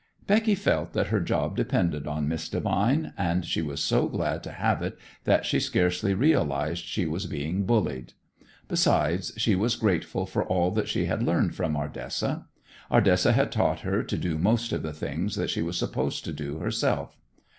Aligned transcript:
Becky 0.25 0.55
felt 0.55 0.93
that 0.93 1.09
her 1.09 1.19
job 1.19 1.55
depended 1.55 2.07
on 2.07 2.27
Miss 2.27 2.49
Devine, 2.49 3.13
and 3.19 3.45
she 3.45 3.61
was 3.61 3.83
so 3.83 4.07
glad 4.09 4.41
to 4.41 4.51
have 4.51 4.81
it 4.81 4.97
that 5.25 5.45
she 5.45 5.59
scarcely 5.59 6.15
realized 6.15 6.83
she 6.85 7.05
was 7.05 7.27
being 7.27 7.67
bullied. 7.67 8.13
Besides, 8.67 9.31
she 9.37 9.53
was 9.53 9.75
grateful 9.75 10.25
for 10.25 10.43
all 10.43 10.71
that 10.71 10.87
she 10.89 11.05
had 11.05 11.21
learned 11.21 11.53
from 11.53 11.77
Ardessa; 11.77 12.47
Ardessa 12.91 13.33
had 13.33 13.51
taught 13.51 13.81
her 13.81 14.01
to 14.01 14.17
do 14.17 14.39
most 14.39 14.71
of 14.73 14.81
the 14.81 14.91
things 14.91 15.35
that 15.35 15.51
she 15.51 15.61
was 15.61 15.77
supposed 15.77 16.25
to 16.25 16.33
do 16.33 16.57
herself. 16.57 17.15